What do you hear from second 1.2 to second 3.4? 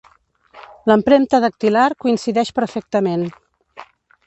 dactilar coincideix perfectament.